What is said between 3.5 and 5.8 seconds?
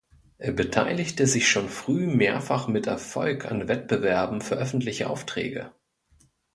Wettbewerben für öffentliche Aufträge.